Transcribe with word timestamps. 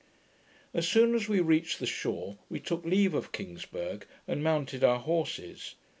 As 0.73 0.87
soon 0.87 1.13
as 1.13 1.29
we 1.29 1.41
reached 1.41 1.77
the 1.79 1.85
shore, 1.85 2.39
we 2.49 2.59
took 2.59 2.83
leave 2.83 3.13
of 3.13 3.31
Kingsburgh, 3.31 4.07
and 4.27 4.43
mounted 4.43 4.83
our 4.83 4.97
horses. 4.99 5.75